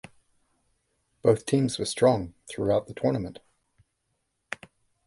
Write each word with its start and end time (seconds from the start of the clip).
Both 1.21 1.45
teams 1.45 1.77
were 1.77 1.85
strong 1.85 2.33
throughout 2.49 2.87
the 2.87 2.95
tournament. 2.95 3.37